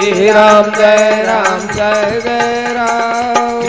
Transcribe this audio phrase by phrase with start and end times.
[0.00, 3.67] राम जय राम जय जय राम।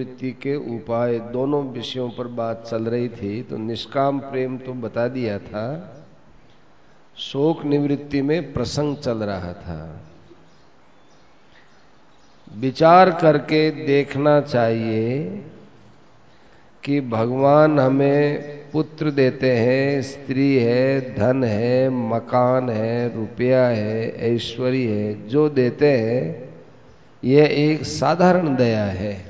[0.00, 5.08] निवृत्ति के उपाय दोनों विषयों पर बात चल रही थी तो निष्काम प्रेम तो बता
[5.08, 5.96] दिया था।
[7.16, 10.00] शोक निवृत्ति में प्रसंग चल रहा था।
[12.56, 15.44] विचार करके देखना चाहिए
[16.84, 24.86] कि भगवान हमें पुत्र देते हैं, स्त्री है, धन है, मकान है, रुपया है, ऐश्वर्य
[24.86, 26.54] है, जो देते हैं,
[27.24, 29.29] यह एक साधारण दया है।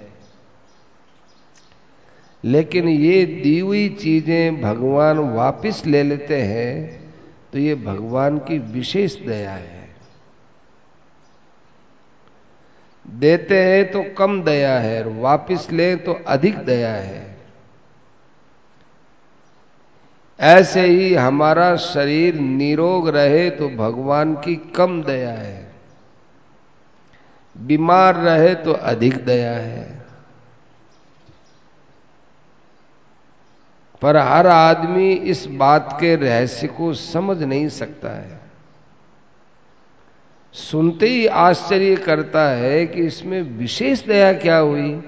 [2.45, 7.01] लेकिन ये दी हुई चीज़ें भगवान वापस ले लेते हैं
[7.53, 9.89] तो ये भगवान की विशेष दया है।
[13.05, 17.29] देते हैं तो कम दया है और वापिस लें तो अधिक दया है।
[20.39, 25.71] ऐसे ही हमारा शरीर निरोग रहे तो भगवान की कम दया है।
[27.57, 30.00] बीमार रहे तो अधिक दया है।
[34.03, 38.39] पर हर आदमी इस बात के रहस्य को समझ नहीं सकता है।
[40.55, 45.03] सुनते ही आश्चर्य करता है कि इसमें विशेष दया क्या हुई?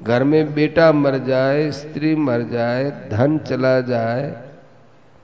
[0.00, 4.42] घर में बेटा मर जाए, स्त्री मर जाए, धन चला जाए,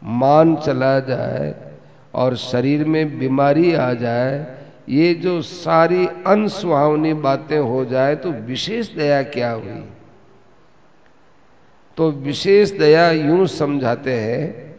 [0.03, 1.55] मान चला जाए
[2.15, 4.47] और शरीर में बीमारी आ जाए,
[4.89, 9.83] ये जो सारी अनसुहावनी बातें हो जाए तो विशेष दया क्या हुई?
[11.99, 14.77] तो विशेष दया यूँ समझाते हैं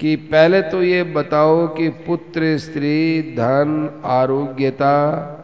[0.00, 5.36] कि पहले तो ये बताओ कि पुत्र, स्त्री, धन, आरोग्यता,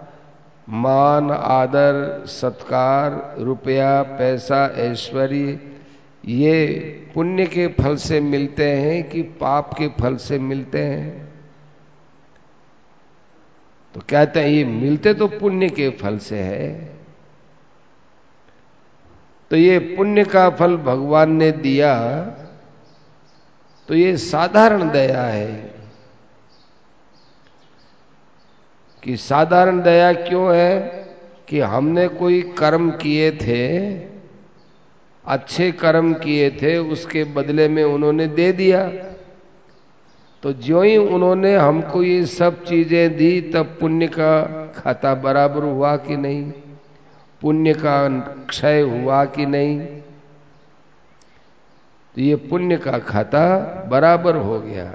[0.68, 5.60] मान, आदर, सत्कार, रुपया, पैसा, ऐश्वर्य,
[6.24, 6.66] ये
[7.14, 11.28] पुण्य के फल से मिलते हैं कि पाप के फल से मिलते हैं?
[13.94, 16.95] तो कहते हैं, ये मिलते तो पुण्य के फल से है।
[19.50, 22.20] तो ये पुण्य का फल भगवान ने दिया
[23.88, 25.74] तो ये साधारण दया है।
[29.02, 30.80] कि साधारण दया क्यों है?
[31.48, 33.92] कि हमने कोई कर्म किए थे,
[35.24, 38.90] अच्छे कर्म किए थे, उसके बदले में उन्होंने दे दिया।
[40.42, 45.96] तो जो ही उन्होंने हमको ये सब चीज़ें दी, तब पुण्य का खाता बराबर हुआ
[45.96, 46.52] कि नहीं?
[47.40, 48.08] पुण्य का
[48.48, 49.80] क्षय हुआ कि नहीं?
[52.14, 54.92] तो ये पुण्य का खाता बराबर हो गया।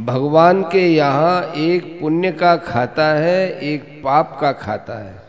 [0.00, 5.22] भगवान के यहाँ एक पुण्य का खाता है, एक पाप का खाता है।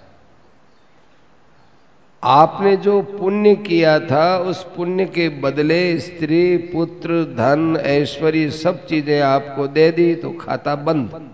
[2.23, 9.21] आपने जो पुण्य किया था, उस पुण्य के बदले स्त्री, पुत्र, धन, ऐश्वर्य, सब चीज़ें
[9.21, 11.31] आपको दे दी तो खाता बंद।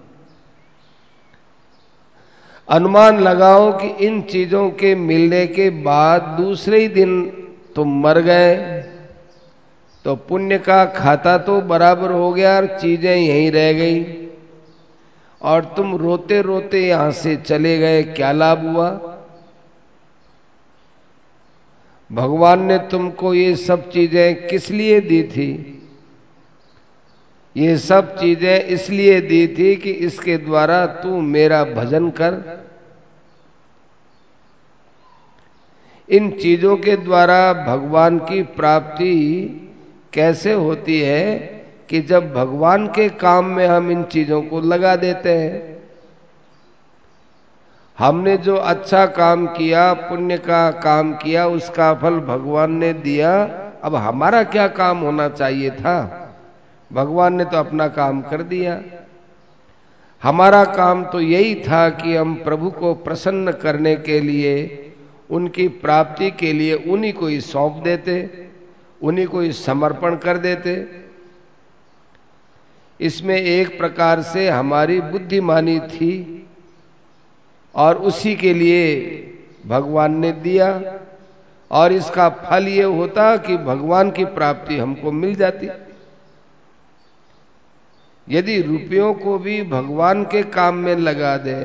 [2.70, 7.24] अनुमान लगाओ कि इन चीज़ों के मिलने के बाद दूसरे ही दिन
[7.76, 8.56] तुम मर गए।
[10.06, 14.04] तो पुण्य का खाता तो बराबर हो गया और चीज़ें यहीं रह गई।
[15.42, 18.90] और तुम रोते रोते यहाँ से चले गए, क्या लाभ हुआ?
[22.12, 25.79] भगवान ने तुमको ये सब चीज़ें किस लिए दी थी?
[27.58, 32.60] ये सब चीज़ें इसलिए दी थी कि इसके द्वारा तू मेरा भजन कर।
[36.10, 39.16] इन चीज़ों के द्वारा भगवान की प्राप्ति
[40.14, 41.38] कैसे होती है
[41.90, 45.78] कि जब भगवान के काम में हम इन चीज़ों को लगा देते हैं?
[48.00, 53.44] हमने जो अच्छा काम किया, पुण्य का काम किया, उसका फल भगवान ने दिया,
[53.84, 56.19] अब हमारा क्या काम होना चाहिए था?
[56.92, 58.82] भगवान ने तो अपना काम कर दिया।
[60.22, 64.94] हमारा काम तो यही था कि हम प्रभु को प्रसन्न करने के लिए,
[65.30, 68.48] उनकी प्राप्ति के लिए उन्हीं को ही सौंप देते,
[69.02, 70.76] उन्हीं को ही समर्पण कर देते।
[73.00, 76.14] इसमें एक प्रकार से हमारी बुद्धिमानी थी
[77.76, 78.86] और उसी के लिए
[79.66, 80.72] भगवान ने दिया
[81.72, 85.68] और इसका फल ये होता कि भगवान की प्राप्ति हमको मिल जाती।
[88.30, 91.60] यदि रुपयों को भी भगवान के काम में लगा दे,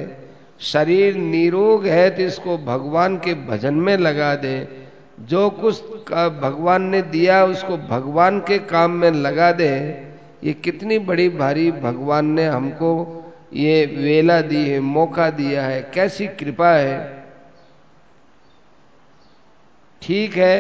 [0.63, 4.57] शरीर निरोग है तो इसको भगवान के भजन में लगा दे।
[5.21, 9.69] जो कुछ भगवान ने दिया, उसको भगवान के काम में लगा दे।
[10.45, 12.91] ये कितनी बड़ी भारी भगवान ने हमको
[13.55, 17.25] ये वेला दी है, मौका दिया है। कैसी कृपा है।
[20.03, 20.57] ठीक है,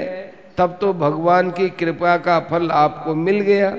[0.58, 3.70] तब तो भगवान की कृपा का फल आपको मिल गया।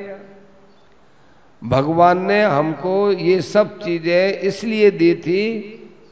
[1.64, 5.60] भगवान ने हमको ये सब चीज़ें इसलिए दी थी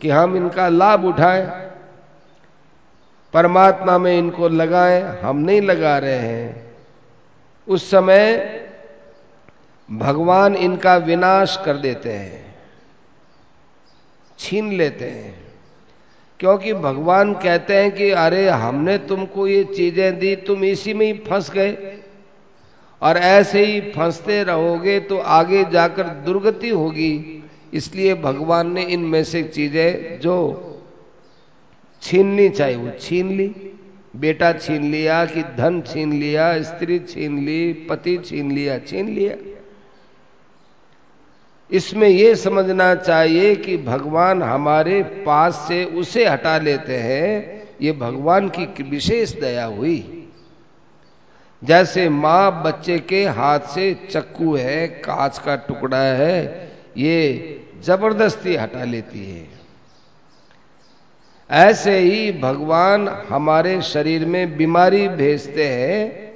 [0.01, 1.45] कि हम इनका लाभ उठाएँ।
[3.33, 6.75] परमात्मा में इनको लगाएँ, हम नहीं लगा रहे हैं।
[7.67, 8.37] उस समय
[9.91, 12.55] भगवान इनका विनाश कर देते हैं,
[14.39, 15.43] छीन लेते हैं।
[16.39, 21.13] क्योंकि भगवान कहते हैं कि, अरे, हमने तुमको ये चीज़ें दी, तुम इसी में ही
[21.13, 21.92] फंस गए।
[23.03, 27.43] और ऐसे ही फंसते रहोगे तो आगे जाकर दुर्गति होगी।
[27.73, 30.35] इसलिए भगवान ने इनमें से चीज़ें जो
[32.01, 33.47] छीननी चाहिए, वो छीन ली।
[34.15, 39.35] बेटा छीन लिया कि धन छीन लिया, स्त्री छीन ली, पति छीन लिया छीन लिया।
[41.69, 48.49] इसमें यह समझना चाहिए कि भगवान हमारे पास से उसे हटा लेते हैं। ये भगवान
[48.49, 50.22] की विशेष दया हुई।
[51.63, 58.83] जैसे माँ बच्चे के हाथ से चक्कू है, कांच का टुकड़ा है, ये ज़बरदस्ती हटा
[58.85, 59.47] लेती है।
[61.49, 66.31] ऐसे ही भगवान हमारे शरीर में बीमारी भेजते हैं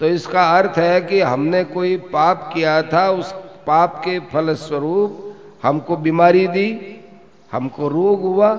[0.00, 3.32] तो इसका अर्थ है कि हमने कोई पाप किया था, उस
[3.66, 5.22] पाप के फल स्वरूप
[5.62, 7.00] हमको बीमारी दी,
[7.52, 8.50] हमको रोग हुआ,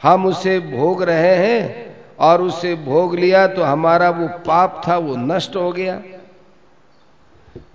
[0.00, 1.85] हम उसे भोग रहे हैं
[2.18, 6.00] और उसे भोग लिया तो हमारा वो पाप था, वो नष्ट हो गया।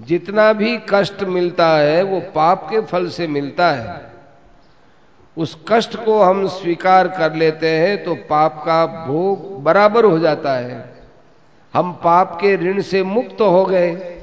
[0.01, 4.09] जितना भी कष्ट मिलता है, वो पाप के फल से मिलता है।
[5.37, 10.53] उस कष्ट को हम स्वीकार कर लेते हैं तो पाप का भोग बराबर हो जाता
[10.53, 11.05] है।
[11.73, 14.17] हम पाप के ऋण से मुक्त हो गए।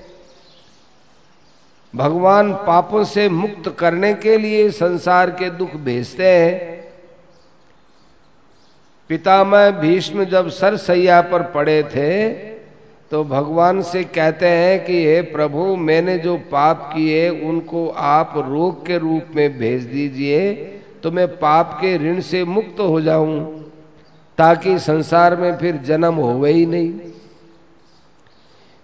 [1.95, 6.78] भगवान पापों से मुक्त करने के लिए संसार के दुख भेजते हैं।
[9.11, 12.29] पितामह भीष्म जब सरसैया पर पड़े थे
[13.11, 18.85] तो भगवान से कहते हैं कि, हे प्रभु, मैंने जो पाप किए, उनको आप रोग
[18.87, 20.55] के रूप में भेज दीजिए
[21.03, 23.71] तो मैं पाप के ऋण से मुक्त हो जाऊँ,
[24.39, 26.93] ताकि संसार में फिर जन्म हो ही नहीं।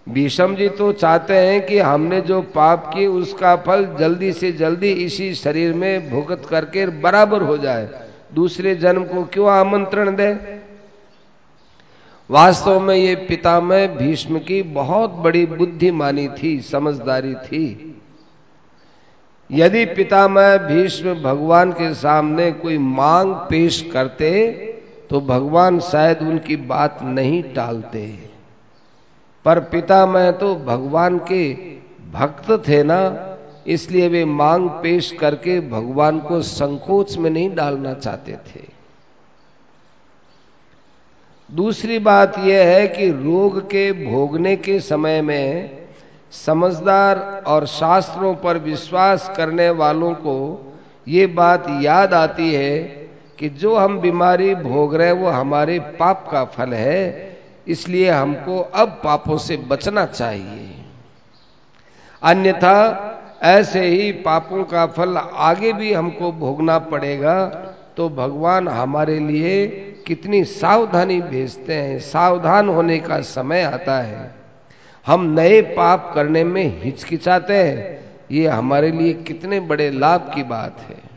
[0.06, 4.92] भीषम जी तो चाहते हैं कि हमने जो पाप किए, उसका फल जल्दी से जल्दी
[5.04, 7.88] इसी शरीर में भुगत करके बराबर हो जाए।
[8.30, 10.32] दूसरे जन्म को क्यों आमंत्रण दे?
[12.30, 17.90] वास्तव में ये पितामह भीष्म की बहुत बड़ी बुद्धिमानी थी, समझदारी थी।
[19.50, 24.30] यदि पितामह भीष्म भगवान के सामने कोई मांग पेश करते
[25.10, 28.06] तो भगवान शायद उनकी बात नहीं टालते।
[29.44, 31.52] पर पितामह तो भगवान के
[32.12, 33.00] भक्त थे ना
[33.66, 38.62] इसलिए वे मांग पेश करके भगवान को संकोच में नहीं डालना चाहते थे।
[41.50, 45.78] दूसरी बात यह है कि रोग के भोगने के समय में
[46.32, 50.36] समझदार और शास्त्रों पर विश्वास करने वालों को
[51.08, 52.78] ये बात याद आती है
[53.38, 58.58] कि जो हम बीमारी भोग रहे हैं, वो हमारे पाप का फल है, इसलिए हमको
[58.58, 60.84] अब पापों से बचना चाहिए।
[62.22, 63.10] अन्यथा
[63.44, 67.46] ऐसे ही पापों का फल आगे भी हमको भोगना पड़ेगा।
[67.96, 69.66] तो भगवान हमारे लिए
[70.06, 74.34] कितनी सावधानी भेजते हैं। सावधान होने का समय आता है।
[75.06, 80.80] हम नए पाप करने में हिचकिचाते हैं। ये हमारे लिए कितने बड़े लाभ की बात
[80.80, 81.14] है।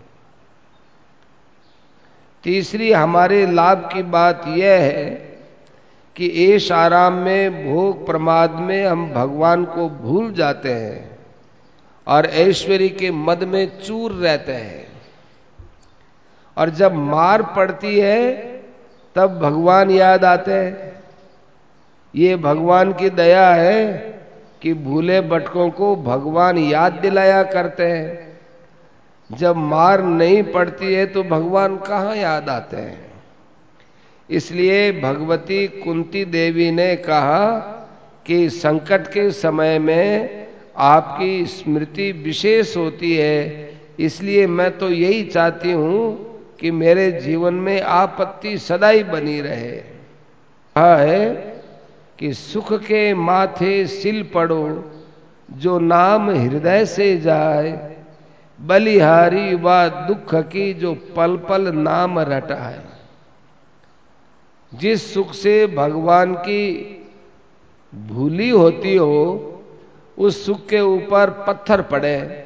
[2.43, 5.05] तीसरी हमारे लाभ की बात यह है
[6.15, 11.16] कि ऐश आराम में, भोग प्रमाद में हम भगवान को भूल जाते हैं।
[12.07, 14.87] और ऐश्वर्य के मद में चूर रहते हैं।
[16.57, 18.47] और जब मार पड़ती है,
[19.15, 21.03] तब भगवान याद आते हैं।
[22.15, 23.97] ये भगवान की दया है
[24.61, 28.39] कि भूले भटकों को भगवान याद दिलाया करते हैं।
[29.31, 33.11] जब मार नहीं पड़ती है तो भगवान कहाँ याद आते हैं?
[34.29, 37.57] इसलिए भगवती कुंती देवी ने कहा
[38.25, 40.46] कि संकट के समय में
[40.77, 46.25] आपकी स्मृति विशेष होती है, इसलिए मैं तो यही चाहती हूँ
[46.59, 49.71] कि मेरे जीवन में आपत्ति सदा बनी रहे।
[50.75, 51.29] कहा है
[52.19, 54.91] कि सुख के माथे सिल पड़ो,
[55.49, 57.95] जो नाम हृदय से जाए,
[58.59, 62.81] बलिहारी व दुख की जो पल पल नाम रटाए।
[64.71, 66.63] जिस सुख से भगवान की
[67.93, 69.56] भूली होती हो
[70.17, 72.43] उस सुख के ऊपर पत्थर पड़े।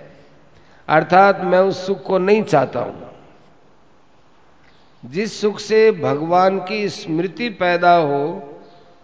[0.87, 3.11] अर्थात मैं उस सुख को नहीं चाहता हूँ।
[5.05, 8.53] जिस सुख से भगवान की स्मृति पैदा हो,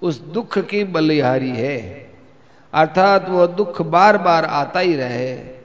[0.02, 2.10] उस दुख की बलिहारी है।
[2.74, 5.58] अर्थात वह दुख बार बार आता ही रहे।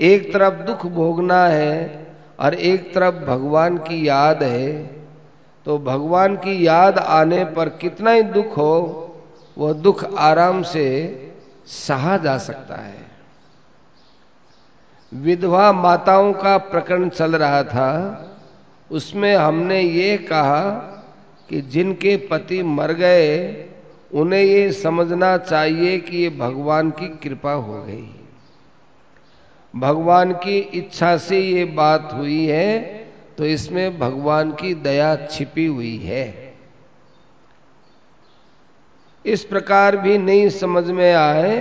[0.00, 2.06] एक तरफ़ दुख भोगना है
[2.40, 4.84] और एक तरफ़ भगवान की याद है।
[5.66, 9.04] तो भगवान की याद आने पर कितना ही दुख हो
[9.58, 11.24] वह दुख आराम से
[11.68, 13.06] सहा जा सकता है।
[15.12, 17.90] विधवा माताओं का प्रकरण चल रहा था,
[18.90, 20.60] उसमें हमने ये कहा
[21.50, 23.64] कि जिनके पति मर गए,
[24.14, 28.14] उन्हें ये समझना चाहिए कि ये भगवान की कृपा हो गई।
[29.74, 32.78] भगवान की इच्छा से ये बात हुई है
[33.38, 36.47] तो इसमें भगवान की दया छिपी हुई है।
[39.26, 41.60] इस प्रकार भी नहीं समझ में आए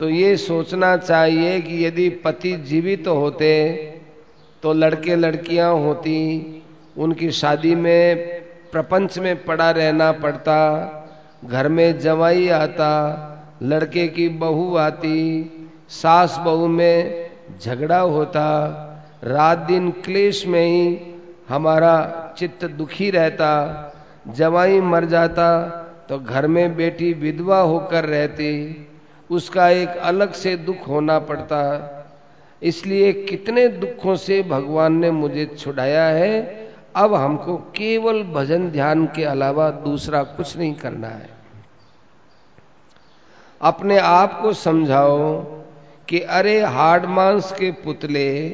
[0.00, 3.76] तो ये सोचना चाहिए कि यदि पति जीवित तो होते
[4.62, 6.62] तो लड़के लड़कियाँ होती,
[6.96, 8.16] उनकी शादी में,
[8.72, 10.56] प्रपंच में पड़ा रहना पड़ता,
[11.44, 13.26] घर में जवाई आता,
[13.62, 15.42] लड़के की बहू आती,
[15.88, 18.66] सास बहू में झगड़ा होता,
[19.24, 21.14] रात दिन क्लेश में ही
[21.48, 23.52] हमारा चित्त दुखी रहता,
[24.28, 25.76] जवाई मर जाता
[26.10, 28.88] तो घर में बेटी विधवा होकर रहती,
[29.30, 31.60] उसका एक अलग से दुख होना पड़ता।
[32.62, 36.40] इसलिए कितने दुखों से भगवान ने मुझे छुड़ाया है,
[36.96, 41.28] अब हमको केवल भजन ध्यान के अलावा दूसरा कुछ नहीं करना है।
[43.60, 45.42] अपने आप को समझाओ
[46.08, 48.48] कि अरे हार्ड मांस के पुतले,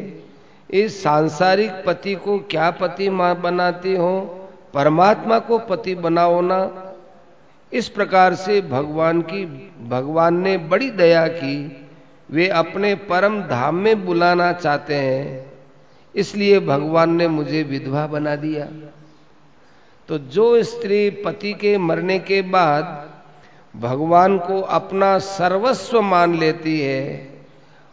[0.71, 4.21] इस सांसारिक पति को क्या पति माँ बनाती हो?
[4.75, 6.86] परमात्मा को पति बनाओ ना।
[7.73, 9.45] इस प्रकार से भगवान की,
[9.89, 11.87] भगवान ने बड़ी दया की।
[12.29, 15.53] वे अपने परम धाम में बुलाना चाहते हैं,
[16.15, 18.67] इसलिए भगवान ने मुझे विधवा बना दिया।
[20.09, 22.85] तो जो स्त्री पति के मरने के बाद
[23.75, 27.37] भगवान को अपना सर्वस्व मान लेती है,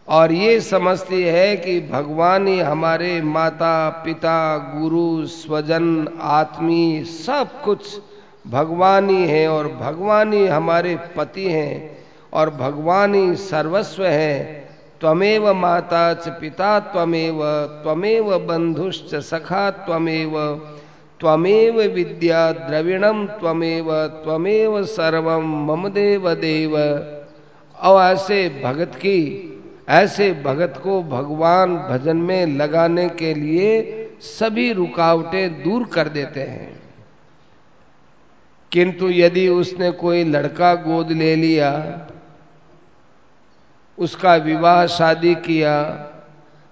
[0.08, 8.00] और ये समझती है कि भगवान ही हमारे माता, पिता, गुरु, स्वजन आत्मी सब कुछ
[8.46, 11.98] भगवान ही है और भगवान ही हमारे पति हैं
[12.32, 14.64] और भगवान ही सर्वस्व है।
[15.00, 17.40] त्वमेव माता च पिता त्वमेव
[17.82, 20.38] त्वमेव बंधुश्च सखा त्वमेव
[21.20, 26.76] त्वमेव विद्या द्रविणम त्वमेव त्वमेव सर्वम मम देव देव।
[27.78, 29.50] और ऐसे भगत की,
[29.88, 33.82] ऐसे भगत को भगवान भजन में लगाने के लिए
[34.20, 36.83] सभी रुकावटें दूर कर देते हैं।
[38.72, 41.70] किंतु यदि उसने कोई लड़का गोद ले लिया,
[43.98, 45.74] उसका विवाह शादी किया,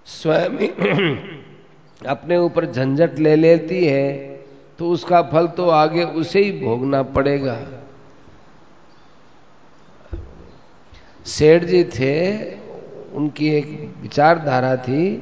[0.07, 0.57] स्वयं
[2.07, 4.33] अपने ऊपर झंझट ले लेती है
[4.79, 7.57] तो उसका फल तो आगे उसे ही भोगना पड़ेगा।
[11.27, 12.45] सेठ जी थे,
[13.13, 15.17] उनकी एक विचारधारा थी,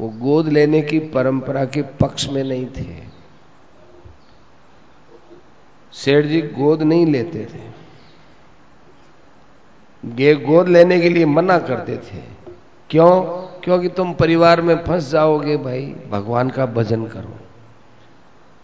[0.00, 3.05] वो गोद लेने की परंपरा के पक्ष में नहीं थे।
[5.92, 7.76] सेठ जी गोद नहीं लेते थे।
[10.04, 12.22] गे गोद लेने के लिए मना करते थे।
[12.90, 13.20] क्यों?
[13.64, 17.36] क्योंकि तुम परिवार में फंस जाओगे भाई, भगवान का भजन करो।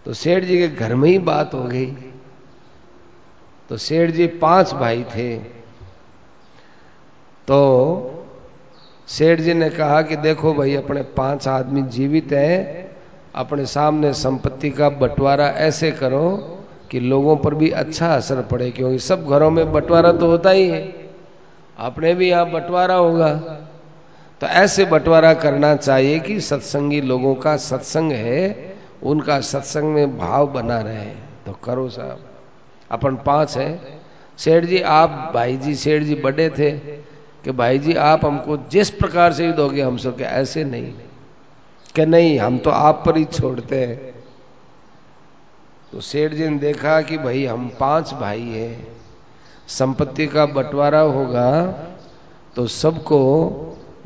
[0.05, 1.87] तो सेठ जी के घर में ही बात हो गई।
[3.69, 5.39] तो सेठ जी पाँच भाई थे।
[7.49, 8.25] तो
[9.09, 12.91] सेठ जी ने कहा कि देखो भाई, अपने पाँच आदमी जीवित हैं,
[13.35, 16.59] अपने सामने संपत्ति का बंटवारा ऐसे करो
[16.93, 20.69] कि लोगों पर भी अच्छा असर पड़े, क्योंकि सब घरों में बंटवारा तो होता ही
[20.69, 21.11] है।
[21.79, 23.35] अपने भी यहाँ बंटवारा होगा।
[24.41, 30.47] तो ऐसे बंटवारा करना चाहिए कि सत्संगी लोगों का सत्संग है, उनका सत्संग में भाव
[30.47, 31.05] बना रहे।
[31.47, 32.21] तो करो साहब।
[32.91, 33.81] अपन पाँच है।
[34.39, 36.71] सेठ जी, आप, भाई जी, सेठ जी बड़े थे
[37.45, 40.93] कि भाई जी, आप हमको जिस प्रकार से ही दोगे हम सब के ऐसे नहीं।
[41.95, 44.12] कि नहीं, हम तो आप पर ही छोड़ते हैं।
[45.93, 48.87] तो सेठ जी ने देखा कि भाई हम पाँच भाई हैं,
[49.69, 51.51] संपत्ति का बंटवारा होगा
[52.57, 53.19] तो सबको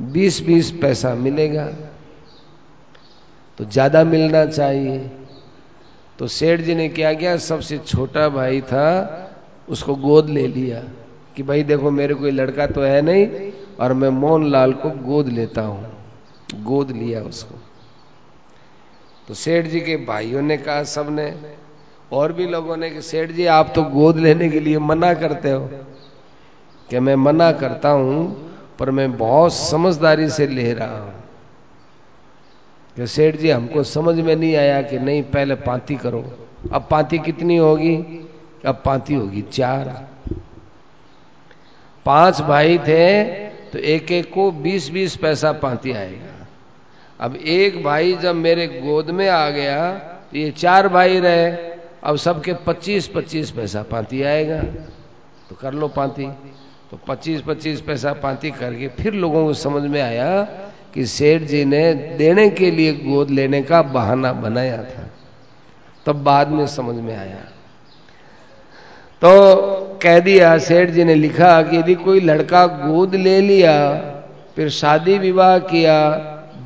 [0.00, 1.64] बीस बीस पैसा मिलेगा।
[3.58, 4.98] तो ज़्यादा मिलना चाहिए।
[6.18, 8.88] तो सेठ जी ने क्या किया, सबसे छोटा भाई था,
[9.68, 10.82] उसको गोद ले लिया
[11.36, 15.28] कि भाई देखो मेरे कोई लड़का तो है नहीं और मैं मोहन लाल को गोद
[15.28, 17.58] लेता हूँ। गोद लिया उसको।
[19.28, 21.26] तो सेठ जी के भाइयों ने कहा सबने
[22.12, 25.50] और भी लोगों ने कि, सेठ जी, आप तो गोद लेने के लिए मना करते
[25.50, 25.70] हो।
[26.90, 31.14] कि मैं मना करता हूँ, पर मैं बहुत समझदारी से ले रहा हूँ।
[32.96, 36.24] कि, सेठ जी, हमको समझ में नहीं आया कि नहीं, पहले पांति करो।
[36.72, 37.96] अब पांति कितनी होगी?
[38.66, 40.08] अब पांति होगी चार।
[42.04, 46.46] पाँच भाई थे तो एक एक को बीस बीस पैसा पांति आएगा।
[47.20, 51.75] अब एक भाई जब मेरे गोद में आ गया तो ये चार भाई रहे।
[52.06, 54.60] अब सबके पच्चीस पच्चीस पैसा पांति आएगा
[55.48, 56.26] तो कर लो पांति।
[56.90, 60.42] तो पच्चीस पच्चीस पैसा पांति करके फिर लोगों को समझ में आया
[60.94, 65.08] कि सेठ जी ने देने के लिए गोद लेने का बहाना बनाया था।
[66.06, 67.40] तब बाद में समझ में आया।
[69.22, 73.74] तो कह दिया, सेठ जी ने लिखा कि यदि कोई लड़का गोद ले लिया,
[74.56, 75.96] फिर शादी विवाह किया,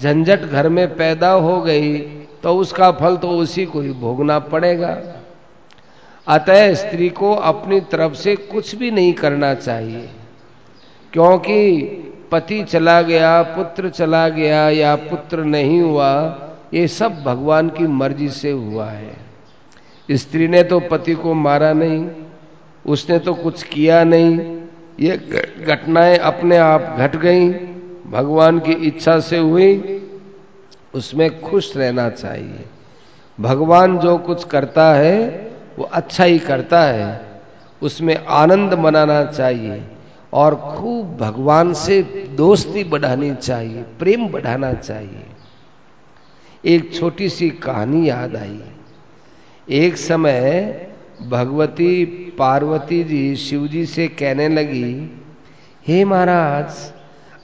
[0.00, 1.98] झंझट घर में पैदा हो गई
[2.42, 4.92] तो उसका फल तो उसी को ही भोगना पड़ेगा।
[6.26, 10.08] अतः स्त्री को अपनी तरफ़ से कुछ भी नहीं करना चाहिए।
[11.12, 11.80] क्योंकि
[12.32, 16.38] पति चला गया, पुत्र चला गया या पुत्र नहीं हुआ,
[16.74, 19.16] ये सब भगवान की मर्ज़ी से हुआ है।
[20.10, 22.08] स्त्री ने तो पति को मारा नहीं,
[22.86, 24.60] उसने तो कुछ किया नहीं,
[25.00, 25.16] ये
[25.66, 27.50] घटनाएँ अपने आप घट गई,
[28.10, 30.02] भगवान की इच्छा से हुई,
[30.94, 32.64] उसमें खुश रहना चाहिए।
[33.40, 37.08] भगवान जो कुछ करता है वो अच्छा ही करता है।
[37.82, 39.82] उसमें आनंद मनाना चाहिए
[40.32, 42.02] और खूब भगवान से
[42.36, 45.26] दोस्ती बढ़ानी चाहिए, प्रेम बढ़ाना चाहिए।
[46.64, 48.60] एक छोटी सी कहानी याद आई।
[49.68, 50.86] एक समय
[51.22, 52.04] भगवती
[52.38, 55.10] पार्वती जी शिव जी से कहने लगी,
[55.86, 56.92] हे महाराज,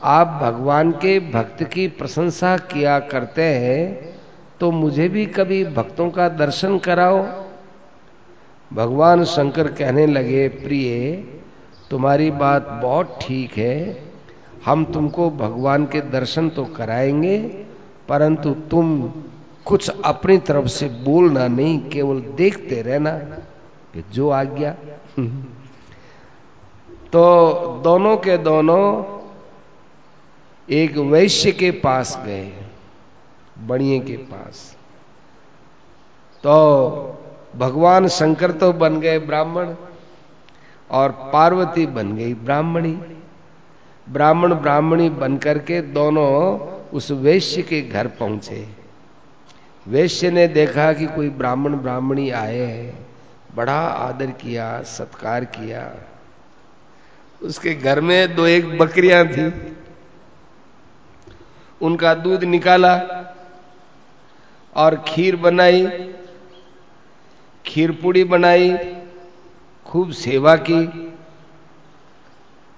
[0.04, 4.14] आप भगवान के भक्त की प्रशंसा किया करते हैं
[4.60, 7.24] तो मुझे भी कभी भक्तों का दर्शन कराओ।
[8.72, 11.14] भगवान शंकर कहने लगे, प्रिय,
[11.90, 14.06] तुम्हारी बात बहुत ठीक है।
[14.64, 17.38] हम तुमको भगवान के दर्शन तो कराएँगे,
[18.08, 19.12] परंतु तुम
[19.64, 24.74] कुछ अपनी तरफ़ से बोलना नहीं, केवल देखते रहना कि जो आ गया
[27.12, 28.82] तो दोनों के दोनों
[30.68, 32.52] एक वैश्य के पास गए
[33.58, 34.76] बणिए के पास।
[36.44, 36.56] तो
[37.56, 39.74] भगवान शंकर तो बन गए ब्राह्मण
[40.90, 42.98] और पार्वती बन गई ब्राह्मणी।
[44.06, 46.32] ब्राह्मण ब्राह्मणी बनकर के दोनों
[46.92, 48.66] उस वैश्य के घर पहुँचे।
[49.86, 53.06] वैश्य ने देखा कि कोई ब्राह्मण ब्राह्मणी आए हैं।
[53.54, 55.90] बड़ा आदर किया, सत्कार किया।
[57.42, 59.52] उसके घर में दो एक बकरियाँ थी।
[61.80, 62.94] उनका दूध निकाला
[64.76, 65.86] और खीर बनाई।
[67.66, 68.76] खीर पूड़ी बनाई,
[69.86, 70.80] खूब सेवा की।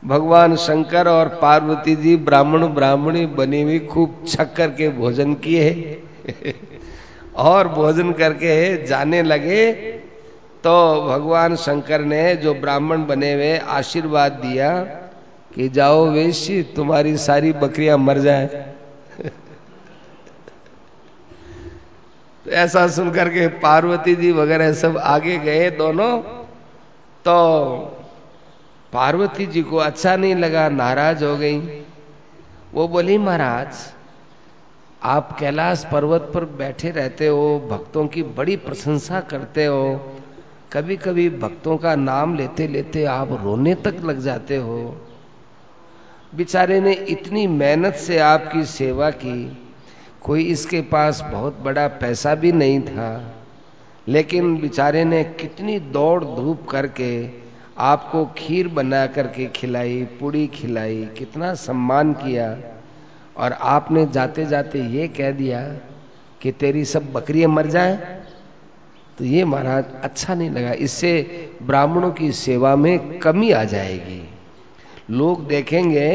[0.02, 6.02] भगवान शंकर और पार्वती जी ब्राह्मण ब्राह्मणी बनी हुई खूब छक्कर के भोजन किए।
[7.38, 8.54] और भोजन करके
[8.86, 9.72] जाने लगे
[10.64, 14.70] तो भगवान शंकर ने जो ब्राह्मण बने हुए आशीर्वाद दिया
[15.54, 18.64] कि जाओ वेशी तुम्हारी सारी बकरियाँ मर जाए।
[22.48, 26.18] तो ऐसा सुनकर के पार्वती जी वगैरह सब आगे गए दोनों।
[27.24, 27.76] तो
[28.92, 31.58] पार्वती जी को अच्छा नहीं लगा, नाराज़ हो गई।
[32.74, 33.68] वो बोली, महाराज,
[35.02, 40.16] आप कैलाश पर्वत पर बैठे रहते हो, भक्तों की बड़ी प्रशंसा करते हो।
[40.72, 45.06] कभी कभी भक्तों का नाम लेते लेते आप रोने तक लग जाते हो।
[46.34, 49.64] बेचारे ने इतनी मेहनत से आपकी सेवा की
[50.28, 53.34] कोई इसके पास बहुत बड़ा पैसा भी नहीं था,
[54.08, 57.08] लेकिन बेचारे ने कितनी दौड़ धूप करके
[57.82, 62.56] आपको खीर बना करके खिलाई, पूड़ी खिलाई, कितना सम्मान किया।
[63.36, 65.62] और आपने जाते जाते ये कह दिया
[66.40, 67.96] कि तेरी सब बकरियाँ मर जाए।
[69.18, 71.12] तो ये महाराज अच्छा नहीं लगा। इससे
[71.62, 74.22] ब्राह्मणों की सेवा में कमी आ जाएगी।
[75.10, 76.08] लोग देखेंगे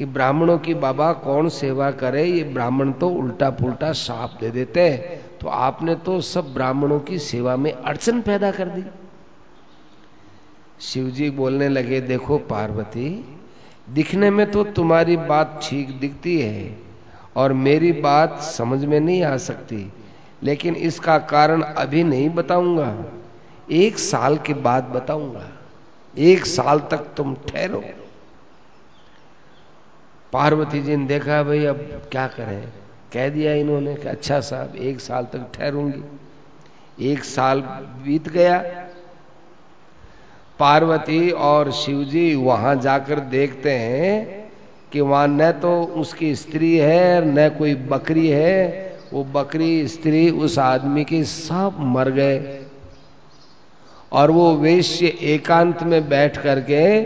[0.00, 4.88] कि ब्राह्मणों की बाबा कौन सेवा करे, ये ब्राह्मण तो उल्टा पुल्टा साफ़ दे देते
[4.88, 8.84] हैं। तो आपने तो सब ब्राह्मणों की सेवा में अड़चन पैदा कर दी।
[10.80, 13.08] शिवजी बोलने लगे, देखो पार्वती,
[13.90, 16.76] दिखने में तो तुम्हारी बात ठीक दिखती है
[17.36, 19.92] और मेरी बात समझ में नहीं आ सकती,
[20.42, 22.94] लेकिन इसका कारण अभी नहीं बताऊँगा।
[23.70, 25.48] एक साल के बाद बताऊँगा।
[26.14, 27.84] एक साल तक तुम ठहरो।
[30.32, 32.64] पार्वती जी ने देखा, भाई अब क्या करें?
[33.12, 36.02] कह दिया इन्होंने कि अच्छा साहब, एक साल तक ठहरूँगी।
[37.12, 37.60] एक साल
[38.04, 38.58] बीत गया।
[40.58, 44.50] पार्वती और शिवजी वहाँ जाकर देखते हैं
[44.92, 50.58] कि वहाँ न तो उसकी स्त्री है, न कोई बकरी है। वो बकरी, स्त्री उस
[50.58, 52.62] आदमी के सब मर गए।
[54.12, 57.00] और वो वेश्य एकांत में बैठ करके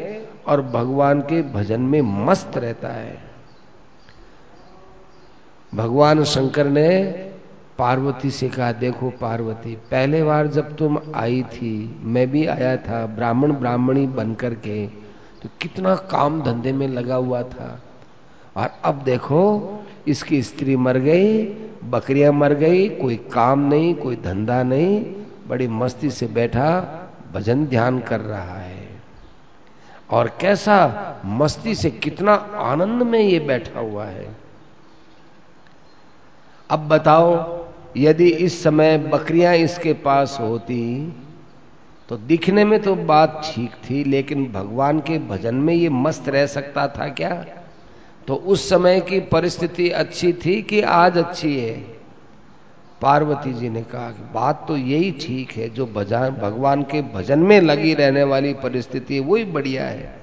[0.47, 3.19] और भगवान के भजन में मस्त रहता है।
[5.75, 6.89] भगवान शंकर ने
[7.79, 13.07] पार्वती से कहा, देखो पार्वती, पहले बार जब तुम आई थी, मैं भी आया था,
[13.07, 14.87] ब्राह्मण ब्राह्मणी बनकर के
[15.43, 17.81] तो कितना काम धंधे में लगा हुआ था।
[18.57, 19.43] और अब देखो,
[20.09, 21.45] इसकी स्त्री मर गई,
[21.85, 25.01] बकरियाँ मर गई, कोई काम नहीं, कोई धंधा नहीं,
[25.49, 26.69] बड़ी मस्ती से बैठा,
[27.33, 28.74] भजन ध्यान कर रहा है।
[30.11, 34.27] और कैसा मस्ती से कितना आनंद में ये बैठा हुआ है।
[36.71, 37.65] अब बताओ,
[37.97, 40.81] यदि इस समय बकरियाँ इसके पास होती
[42.09, 46.47] तो दिखने में तो बात ठीक थी, लेकिन भगवान के भजन में ये मस्त रह
[46.47, 47.35] सकता था क्या?
[48.29, 51.75] तो उस समय की परिस्थिति अच्छी थी कि आज अच्छी है?
[53.05, 57.39] पार्वती जी ने कहा कि बात तो यही ठीक है, जो भजन भगवान के भजन
[57.39, 60.15] में लगी रहने वाली परिस्थिति वही बढ़िया है।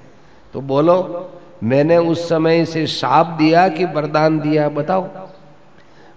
[0.52, 1.30] तो बोलो,
[1.64, 5.08] मैंने उस समय से शाप दिया कि वरदान दिया, बताओ?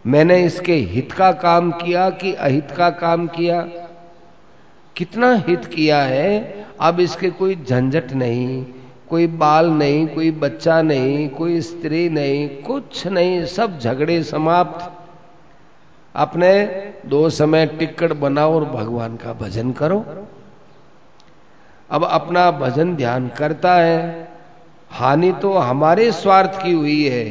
[0.08, 3.62] मैंने इसके हित का काम किया कि अहित का काम किया?
[4.96, 6.66] कितना हित किया है?
[6.82, 8.66] अब इसके कोई झंझट नहीं,
[9.10, 14.95] कोई बाल नहीं, कोई बच्चा नहीं, कोई स्त्री नहीं, कुछ नहीं, सब झगड़े समाप्त।
[16.16, 16.66] अपने
[17.06, 20.06] दो समय टिकट बनाओ और भगवान का भजन करो।
[21.92, 24.28] अब अपना भजन ध्यान करता है।
[24.92, 27.26] हानि तो हमारे स्वार्थ की हुई है।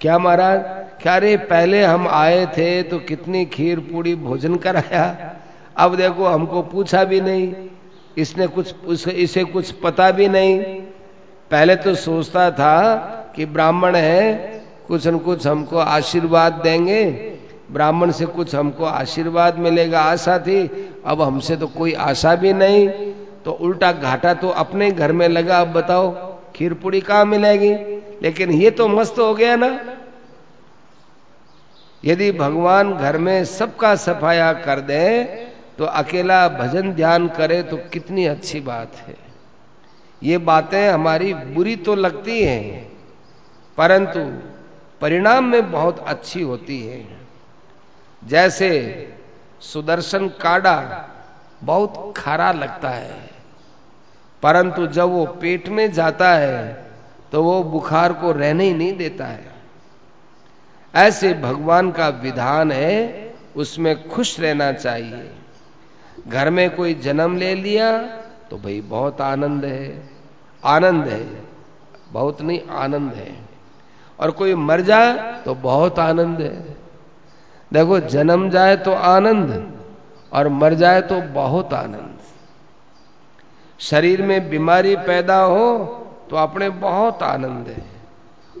[0.00, 0.60] क्या महाराज?
[1.02, 5.34] क्या रे, पहले हम आए थे तो कितनी खीर पूड़ी भोजन कराया?
[5.76, 7.54] अब देखो, हमको पूछा भी नहीं।
[8.18, 10.58] इसने कुछ इसे कुछ पता भी नहीं।
[11.50, 12.76] पहले तो सोचता था
[13.36, 17.37] कि ब्राह्मण है, कुछ न कुछ हमको आशीर्वाद देंगे।
[17.70, 20.66] ब्राह्मण से कुछ हमको आशीर्वाद मिलेगा, आशा थी,
[21.04, 22.88] अब हमसे तो कोई आशा भी नहीं।
[23.44, 26.10] तो उल्टा घाटा तो अपने घर में लगा, अब बताओ
[26.56, 27.72] खीर पूड़ी कहाँ मिलेगी?
[28.22, 29.78] लेकिन ये तो मस्त हो गया ना।
[32.02, 35.22] यदि भगवान घर में सबका सफाया कर दे
[35.78, 39.16] तो अकेला भजन ध्यान करे तो कितनी अच्छी बात है।
[40.22, 42.90] ये बातें हमारी बुरी तो लगती हैं,
[43.78, 44.20] परंतु
[45.00, 47.17] परिणाम में बहुत अच्छी होती है।
[48.22, 48.70] जैसे
[49.62, 50.76] सुदर्शन काड़ा
[51.62, 53.30] बहुत खारा लगता है,
[54.42, 56.86] परंतु जब वो पेट में जाता है
[57.32, 59.46] तो वो बुखार को रहने ही नहीं देता है।
[60.94, 65.30] ऐसे भगवान का विधान है, उसमें खुश रहना चाहिए।
[66.28, 67.90] घर में कोई जन्म ले लिया
[68.50, 70.08] तो भाई बहुत आनंद है।
[70.64, 71.24] आनंद है,
[72.12, 73.34] बहुत नहीं आनंद है।
[74.18, 76.77] और कोई मर जाए तो बहुत आनंद है।
[77.72, 79.50] देखो, जन्म जाए तो आनंद
[80.32, 82.16] और मर जाए तो बहुत आनंद।
[83.80, 85.84] शरीर में बीमारी पैदा हो
[86.30, 87.82] तो अपने बहुत आनंद है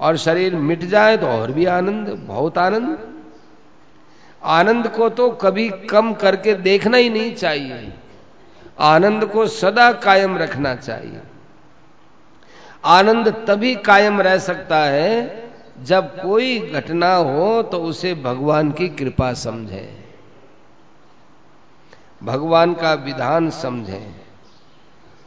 [0.00, 2.98] और शरीर मिट जाए तो और भी आनंद, बहुत आनंद।
[4.42, 7.92] आनंद को तो कभी कम करके देखना ही नहीं चाहिए।
[8.80, 11.20] आनंद को सदा कायम रखना चाहिए।
[12.84, 15.47] आनंद तभी कायम रह सकता है
[15.84, 20.04] जब कोई घटना हो तो उसे भगवान की कृपा समझें।
[22.22, 24.14] भगवान का विधान समझें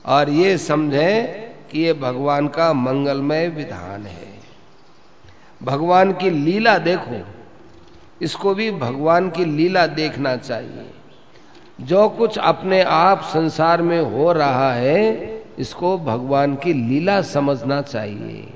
[0.06, 4.32] और ये समझें कि ये भगवान का मंगलमय विधान है।
[5.64, 7.26] भगवान की लीला देखो,
[8.22, 10.90] इसको भी भगवान की लीला देखना चाहिए।
[11.82, 18.54] जो कुछ अपने आप संसार में हो रहा है, इसको भगवान की लीला समझना चाहिए।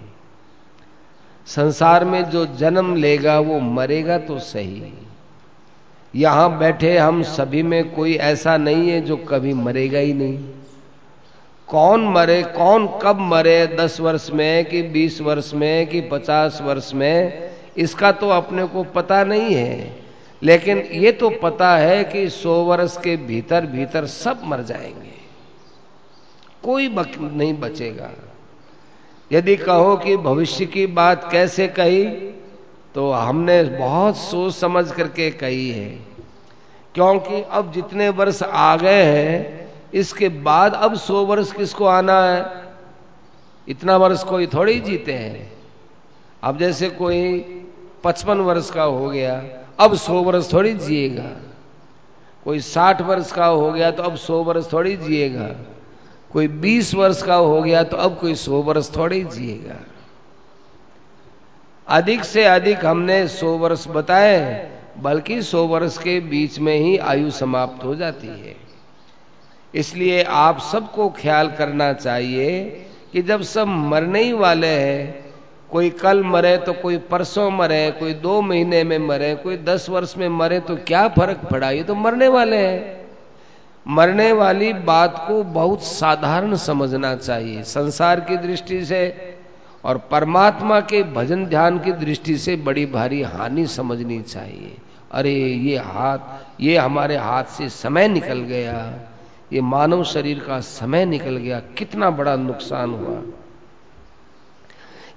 [1.48, 4.94] संसार में जो जन्म लेगा वो मरेगा तो सही।
[6.14, 10.38] यहाँ बैठे हम सभी में कोई ऐसा नहीं है जो कभी मरेगा ही नहीं।
[11.68, 16.94] कौन मरे कौन कब मरे दस वर्ष में कि बीस वर्ष में कि पचास वर्ष
[16.94, 20.04] में इसका तो अपने को पता नहीं है।
[20.42, 25.14] लेकिन ये तो पता है कि सौ वर्ष के भीतर भीतर सब मर जाएँगे।
[26.64, 28.12] कोई बक, नहीं बचेगा।
[29.32, 32.06] यदि कहो कि भविष्य की बात कैसे कही
[32.96, 35.90] तो हमने बहुत सोच समझ करके कही है।
[36.96, 42.46] क्योंकि अब जितने वर्ष आ गए हैं, इसके बाद अब सौ वर्ष किसको आना है?
[43.68, 45.52] इतना वर्ष कोई थोड़ी जीते हैं।
[46.44, 47.40] अब जैसे कोई
[48.04, 49.44] पचपन वर्ष का हो गया,
[49.80, 51.30] अब सौ वर्ष थोड़ी जिएगा।
[52.46, 55.50] कोई साठ वर्ष का हो गया तो अब सौ वर्ष थोड़ी जिएगा।
[56.36, 59.76] कोई बीस वर्ष का हो गया तो अब कोई सौ वर्ष थोड़ी जिएगा।
[61.88, 67.32] अधिक से अधिक हमने सौ वर्ष बताए, बल्कि सौ वर्ष के बीच में ही आयु
[67.32, 68.56] समाप्त हो जाती है।
[69.74, 72.60] इसलिए आप सबको ख्याल करना चाहिए
[73.14, 75.26] कि जब सब मरने ही वाले हैं,
[75.72, 80.18] कोई कल मरे तो कोई परसों मरे, कोई दो महीने में मरे, कोई दस वर्ष
[80.18, 81.72] में मरे तो क्या फ़र्क पड़ा?
[81.72, 83.05] ये तो मरने वाले हैं।
[83.88, 89.36] मरने वाली बात को बहुत साधारण समझना चाहिए संसार की दृष्टि से
[89.84, 94.78] और परमात्मा के भजन ध्यान की दृष्टि से बड़ी भारी हानि समझनी चाहिए।
[95.12, 96.18] अरे, ये हाथ,
[96.62, 98.94] ये हमारे हाथ से समय निकल गया।
[99.54, 103.22] ये मानव शरीर का समय निकल गया। कितना बड़ा नुकसान हुआ।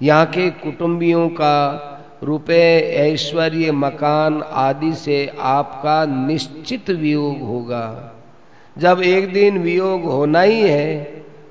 [0.03, 1.85] यहाँ के कुटुंबियों का
[2.23, 8.15] रुपए, ऐश्वर्य, मकान आदि से आपका निश्चित वियोग होगा।
[8.79, 11.03] जब एक दिन वियोग होना ही है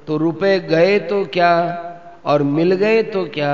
[0.08, 1.54] तो रुपए गए तो क्या
[2.26, 3.54] और मिल गए तो क्या?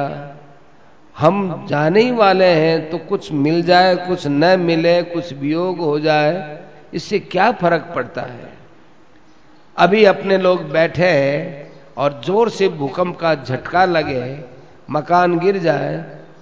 [1.15, 5.99] हम जाने ही वाले हैं तो कुछ मिल जाए, कुछ न मिले, कुछ वियोग हो
[5.99, 6.59] जाए,
[6.93, 8.49] इससे क्या फ़र्क पड़ता है?
[9.77, 14.37] अभी अपने लोग बैठे हैं और ज़ोर से भूकंप का झटका लगे
[14.91, 15.97] मकान गिर जाए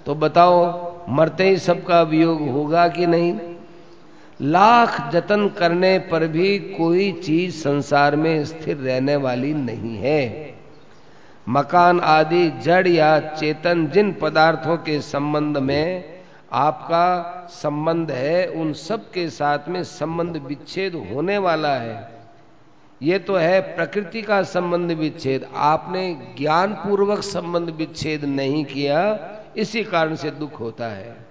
[0.06, 0.60] तो बताओ,
[1.08, 3.32] मरते ही सबका वियोग होगा कि नहीं?
[4.40, 10.54] लाख जतन करने पर भी कोई चीज़ संसार में स्थिर रहने वाली नहीं है।
[11.48, 16.04] मकान आदि, जड़ या चेतन जिन पदार्थों के संबंध में
[16.52, 22.12] आपका संबंध है, उन सब के साथ में संबंध विच्छेद होने वाला है।
[23.02, 29.18] ये तो है प्रकृति का संबंध विच्छेद। आपने ज्ञान पूर्वक संबंध विच्छेद नहीं किया,
[29.56, 31.21] इसी कारण से दुख होता है।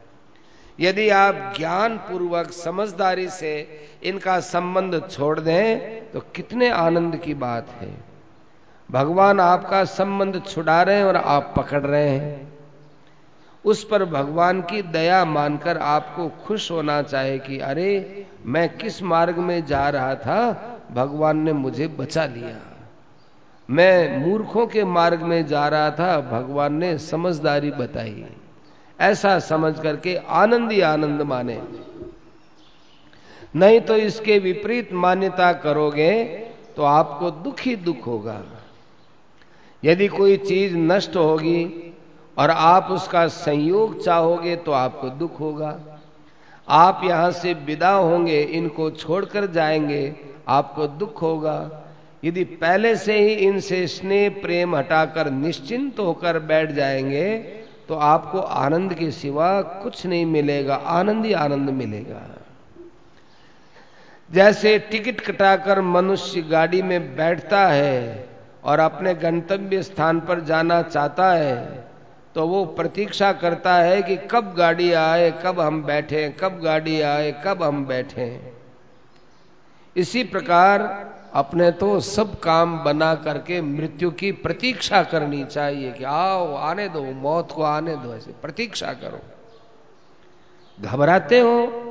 [0.82, 7.70] यदि आप ज्ञान पूर्वक समझदारी से इनका संबंध छोड़ दें तो कितने आनंद की बात
[7.70, 7.98] है।
[8.91, 12.54] भगवान आपका संबंध छुड़ा रहे हैं और आप पकड़ रहे हैं।
[13.65, 19.38] उस पर भगवान की दया मानकर आपको खुश होना चाहे कि, अरे, मैं किस मार्ग
[19.38, 20.67] में जा रहा था?
[20.91, 22.78] भगवान ने मुझे बचा लिया।
[23.70, 28.26] मैं मूर्खों के मार्ग में जा रहा था। भगवान ने समझदारी बताई।
[29.02, 31.60] ऐसा समझ करके आनंद ही आनंद माने।
[33.56, 36.24] नहीं तो इसके विपरीत मान्यता करोगे
[36.78, 38.42] तो आपको दुख ही दुख होगा।
[39.84, 41.94] यदि कोई चीज़ नष्ट होगी
[42.38, 45.80] और आप उसका संयोग चाहोगे तो आपको दुख होगा।
[46.68, 50.16] आप यहाँ से विदा होंगे, इनको छोड़कर जाएँगे,
[50.48, 51.88] आपको दुख होगा।
[52.24, 57.28] यदि पहले से ही इनसे स्नेह प्रेम हटाकर निश्चिंत होकर बैठ जाएँगे
[57.88, 62.21] तो आपको आनंद के सिवा कुछ नहीं मिलेगा, आनंद ही आनंद मिलेगा।
[64.29, 68.29] जैसे टिकट कटाकर मनुष्य गाड़ी में बैठता है
[68.63, 71.90] और अपने गंतव्य स्थान पर जाना चाहता है
[72.36, 77.32] तो वो प्रतीक्षा करता है कि कब गाड़ी आए, कब हम बैठे, कब गाड़ी आए,
[77.46, 78.27] कब हम बैठे।
[79.96, 80.84] इसी प्रकार
[81.34, 87.04] अपने तो सब काम बना करके मृत्यु की प्रतीक्षा करनी चाहिए कि आओ, आने दो,
[87.04, 89.19] मौत को आने दो, ऐसे प्रतीक्षा करो।
[90.82, 91.88] घबराते हो?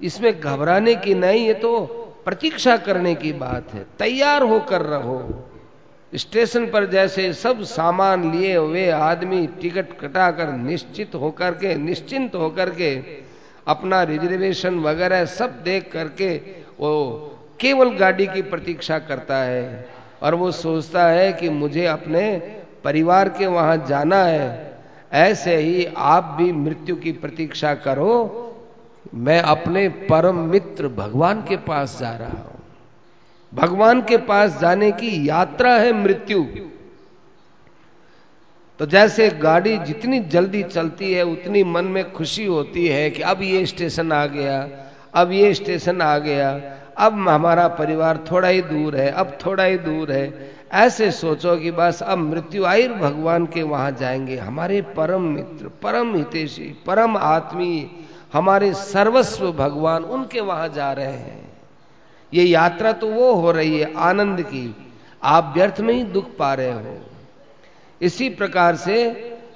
[0.00, 1.86] इसमें घबराने की नहीं है तो
[2.24, 5.44] प्रतीक्षा करने की बात है। तैयार होकर रहो।
[6.14, 12.70] स्टेशन पर जैसे सब सामान लिए हुए आदमी टिकट कटाकर निश्चित होकर के, निश्चिंत होकर
[12.70, 12.94] के
[13.66, 16.36] अपना रिजर्वेशन वगैरह सब देख करके
[16.80, 19.88] वो केवल गाड़ी की प्रतीक्षा करता है
[20.22, 22.38] और वो सोचता है कि मुझे अपने
[22.84, 24.78] परिवार के वहाँ जाना है।
[25.12, 28.46] ऐसे ही आप भी मृत्यु की प्रतीक्षा करो।
[29.14, 32.62] मैं अपने परम मित्र भगवान के पास जा रहा हूँ।
[33.54, 36.44] भगवान के पास जाने की यात्रा है मृत्यु।
[38.78, 43.42] तो जैसे गाड़ी जितनी जल्दी चलती है, उतनी मन में खुशी होती है कि अब
[43.42, 44.68] ये स्टेशन आ गया,
[45.14, 49.78] अब ये स्टेशन आ गया। अब हमारा परिवार थोड़ा ही दूर है, अब थोड़ा ही
[49.78, 55.22] दूर है। ऐसे सोचो कि बस अब मृत्यु आई भगवान के वहाँ जाएँगे। हमारे परम
[55.22, 57.90] मित्र, परम हितेशी, परम आत्मी,
[58.32, 61.52] हमारे सर्वस्व भगवान उनके वहाँ जा रहे हैं।
[62.34, 64.76] ये यात्रा तो वो हो रही है, आनंद की।
[65.22, 66.98] आप व्यर्थ में ही दुख पा रहे हो।
[68.02, 69.02] इसी प्रकार से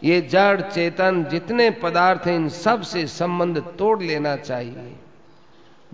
[0.05, 4.93] ये जड़, चेतन, जितने पदार्थ हैं, इन सबसे संबंध तोड़ लेना चाहिए।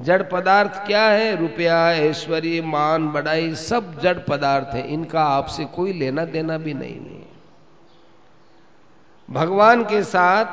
[0.00, 1.36] जड़ पदार्थ क्या है?
[1.36, 6.94] रुपया ऐश्वर्य मान, बड़ाई, सब जड़ पदार्थ है। इनका आपसे कोई लेना देना भी नहीं
[6.94, 7.28] है
[9.28, 10.46] भगवान के साथ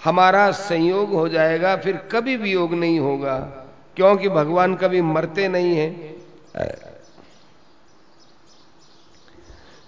[0.00, 3.38] हमारा संयोग हो जाएगा, फिर कभी वियोग नहीं होगा,
[3.96, 6.16] क्योंकि भगवान कभी मरते नहीं है।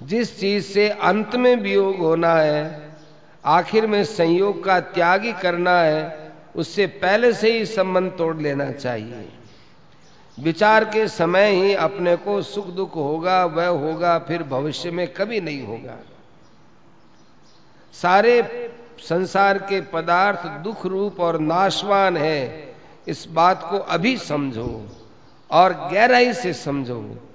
[0.03, 2.91] जिस चीज़ से अंत में वियोग होना है,
[3.45, 6.20] आखिर में संयोग का त्याग ही करना है
[6.57, 9.29] उससे पहले से ही संबंध तोड़ लेना चाहिए।
[10.41, 15.41] विचार के समय ही अपने को सुख दुख होगा, वह होगा, फिर भविष्य में कभी
[15.41, 15.97] नहीं होगा।
[17.93, 22.75] सारे संसार के पदार्थ दुख रूप और नाशवान है।
[23.09, 24.89] इस बात को अभी समझो
[25.51, 27.29] और गहराई से समझो।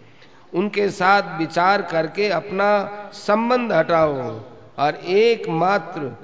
[0.53, 4.41] उनके साथ विचार करके अपना संबंध हटाओ
[4.80, 6.18] और एकमात्र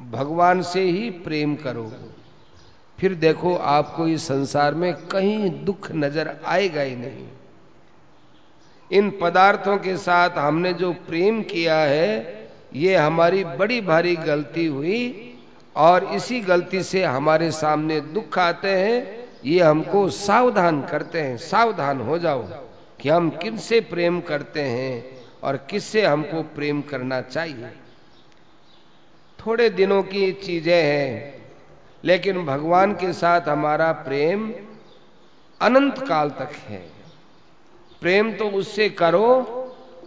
[0.00, 1.92] भगवान से ही प्रेम करो।
[2.98, 7.26] फिर देखो आपको इस संसार में कहीं दुख नज़र आएगा ही नहीं।
[8.90, 15.34] इन पदार्थों के साथ हमने जो प्रेम किया है, ये हमारी बड़ी भारी गलती हुई
[15.76, 22.00] और इसी गलती से हमारे सामने दुख आते हैं। ये हमको सावधान करते हैं। सावधान
[22.00, 22.42] हो जाओ
[23.00, 25.04] कि हम किनसे प्रेम करते हैं
[25.42, 27.70] और किससे हमको प्रेम करना चाहिए।
[29.48, 31.34] थोड़े दिनों की चीज़ें हैं,
[32.04, 34.52] लेकिन भगवान के साथ हमारा प्रेम
[35.60, 36.80] अनंत काल तक है।
[38.02, 39.30] प्रेम तो उससे करो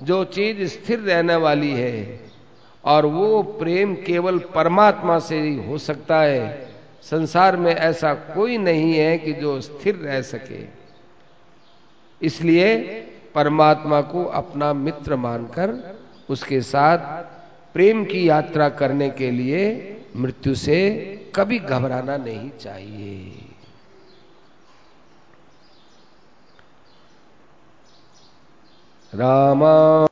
[0.02, 2.20] जो चीज़ स्थिर रहने वाली है,
[2.84, 6.70] और वो प्रेम केवल परमात्मा से ही हो सकता है।
[7.04, 10.64] संसार में ऐसा कोई नहीं है कि जो स्थिर रह सके।
[12.22, 12.78] इसलिए
[13.36, 15.78] परमात्मा को अपना मित्र मानकर
[16.30, 17.40] उसके साथ
[17.74, 19.62] प्रेम की यात्रा करने के लिए
[20.16, 20.80] मृत्यु से
[21.36, 23.48] कभी घबराना नहीं चाहिए।
[29.14, 29.76] रामा